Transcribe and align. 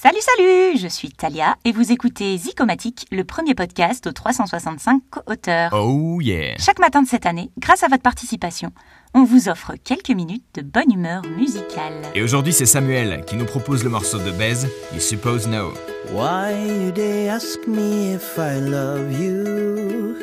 Salut, 0.00 0.20
salut 0.20 0.78
Je 0.78 0.86
suis 0.86 1.08
Talia 1.08 1.56
et 1.64 1.72
vous 1.72 1.90
écoutez 1.90 2.36
Zicomatique, 2.38 3.08
le 3.10 3.24
premier 3.24 3.56
podcast 3.56 4.06
aux 4.06 4.12
365 4.12 5.02
co-auteurs. 5.10 5.72
Oh 5.72 6.20
yeah 6.20 6.54
Chaque 6.56 6.78
matin 6.78 7.02
de 7.02 7.08
cette 7.08 7.26
année, 7.26 7.50
grâce 7.58 7.82
à 7.82 7.88
votre 7.88 8.04
participation, 8.04 8.70
on 9.12 9.24
vous 9.24 9.48
offre 9.48 9.72
quelques 9.82 10.10
minutes 10.10 10.44
de 10.54 10.62
bonne 10.62 10.92
humeur 10.92 11.22
musicale. 11.36 11.94
Et 12.14 12.22
aujourd'hui, 12.22 12.52
c'est 12.52 12.64
Samuel 12.64 13.24
qui 13.26 13.34
nous 13.34 13.44
propose 13.44 13.82
le 13.82 13.90
morceau 13.90 14.18
de 14.18 14.30
Bez, 14.30 14.68
You 14.94 15.00
Suppose 15.00 15.48
No. 15.48 15.72
Why 16.12 16.52
you 16.84 16.92
they 16.92 17.28
ask 17.28 17.66
me 17.66 18.14
if 18.14 18.38
I 18.38 18.60
love 18.60 19.10
you? 19.20 20.14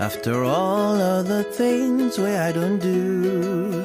After 0.00 0.42
all 0.42 1.00
other 1.00 1.44
things 1.44 2.18
where 2.18 2.50
I 2.50 2.52
don't 2.52 2.80
do 2.80 3.84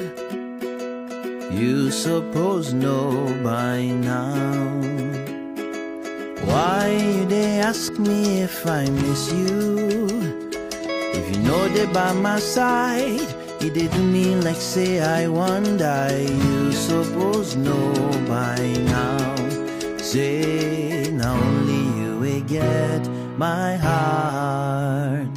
You 1.52 1.92
suppose 1.92 2.74
know 2.74 3.28
by 3.44 3.84
now 3.86 5.25
Why 6.46 6.88
you 6.90 7.26
they 7.26 7.60
ask 7.60 7.98
me 7.98 8.42
if 8.42 8.66
I 8.66 8.86
miss 8.90 9.32
you? 9.32 10.16
If 11.18 11.36
you 11.36 11.42
know 11.44 11.68
they 11.70 11.86
by 11.88 12.14
my 12.14 12.40
side 12.40 13.28
It 13.62 13.74
didn't 13.74 14.12
mean 14.12 14.44
like 14.44 14.62
say 14.76 15.00
I 15.02 15.28
wonder 15.28 16.08
You 16.12 16.72
suppose 16.72 17.56
know 17.56 17.94
by 18.28 18.60
now 18.96 19.36
Say 19.98 21.12
now 21.12 21.34
only 21.34 21.84
you 22.00 22.20
will 22.20 22.42
get 22.42 23.08
my 23.38 23.76
heart. 23.76 25.34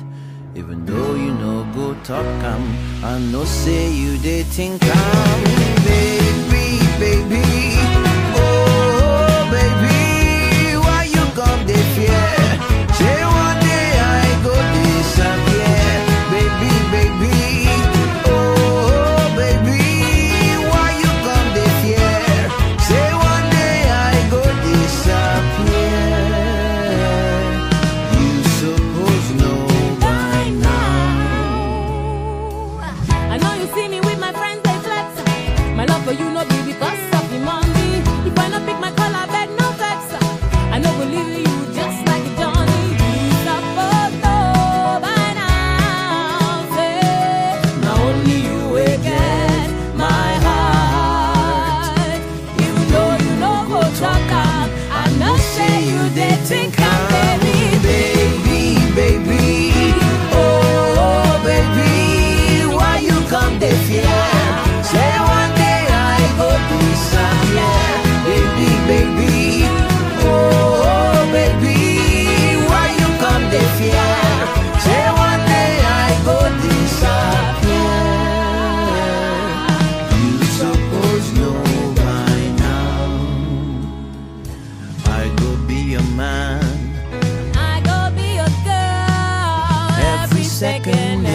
Even 0.55 0.85
though 0.85 1.15
you 1.15 1.33
know 1.35 1.66
go 1.75 1.95
talk 2.02 2.27
am 2.52 2.65
I 3.05 3.19
know 3.19 3.45
say 3.45 3.93
you 3.93 4.19
they 4.19 4.43
think 4.43 4.83
I'm 4.83 5.45
Baby, 5.85 6.79
baby 6.99 7.77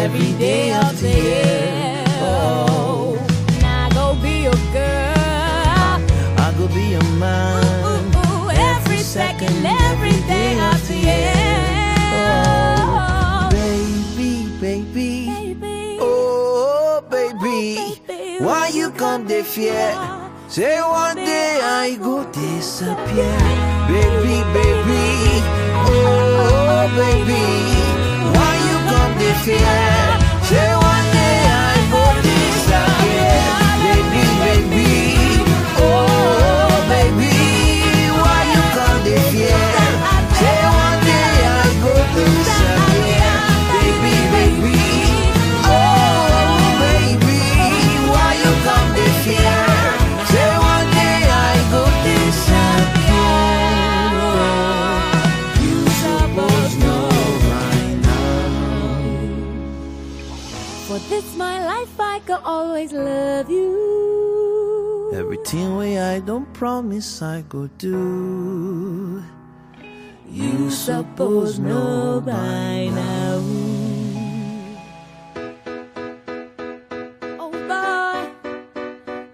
every 0.03 0.33
day 0.37 0.73
of 0.73 0.99
the 1.01 1.09
year. 1.09 2.03
Oh, 2.19 3.15
and 3.55 3.65
I 3.65 3.89
go 3.93 4.15
be 4.21 4.45
a 4.45 4.55
girl. 4.75 5.99
I 6.45 6.53
go 6.57 6.67
be 6.67 6.93
a 6.93 7.03
man. 7.19 8.15
Ooh, 8.15 8.49
every 8.51 8.97
second, 8.97 9.65
every 9.65 10.17
day 10.33 10.59
of 10.69 10.79
the 10.87 10.97
year. 11.09 11.33
Oh, 12.15 13.49
baby, 13.51 14.31
baby. 14.59 15.11
Baby, 15.31 15.97
Oh, 16.01 17.01
baby. 17.09 17.77
Oh, 17.79 17.97
baby. 18.07 18.39
Oh, 18.41 18.45
Why 18.45 18.67
you 18.69 18.91
come 18.91 19.25
the 19.27 19.43
fear? 19.43 19.87
Say 20.49 20.79
one 20.81 21.15
day 21.17 21.59
I 21.63 21.95
go 21.95 22.23
disappear. 22.31 23.37
Baby, 23.87 24.35
baby. 24.57 25.05
Oh, 25.87 26.91
baby. 26.95 27.43
Oh, 27.45 27.92
Come 29.33 30.22
for 61.03 61.09
this 61.09 61.35
my 61.35 61.65
life, 61.65 61.99
I 61.99 62.19
could 62.19 62.39
always 62.43 62.91
love 62.93 63.49
you. 63.49 65.11
Everything 65.13 65.77
way 65.77 65.99
I 65.99 66.19
don't 66.19 66.51
promise 66.53 67.21
I 67.21 67.41
go 67.47 67.67
do. 67.77 69.23
You 70.29 70.71
suppose 70.71 71.59
know 71.59 72.21
by 72.25 72.89
now. 72.89 73.41
Oh 77.39 77.51
boy, 77.69 78.21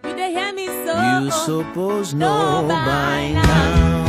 you 0.09 0.16
they 0.16 0.31
hear 0.34 0.53
me 0.53 0.68
so? 0.68 1.22
You 1.22 1.31
suppose 1.31 2.13
know 2.13 2.66
by 2.68 3.31
now. 3.34 4.09